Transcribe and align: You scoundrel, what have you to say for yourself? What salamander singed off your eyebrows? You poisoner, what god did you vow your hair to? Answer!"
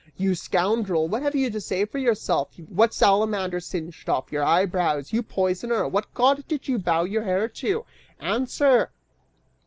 You 0.17 0.33
scoundrel, 0.33 1.07
what 1.07 1.21
have 1.21 1.35
you 1.35 1.51
to 1.51 1.61
say 1.61 1.85
for 1.85 1.99
yourself? 1.99 2.57
What 2.69 2.91
salamander 2.91 3.59
singed 3.59 4.09
off 4.09 4.31
your 4.31 4.43
eyebrows? 4.43 5.13
You 5.13 5.21
poisoner, 5.21 5.87
what 5.87 6.11
god 6.15 6.43
did 6.47 6.67
you 6.67 6.79
vow 6.79 7.03
your 7.03 7.21
hair 7.21 7.47
to? 7.47 7.85
Answer!" 8.19 8.89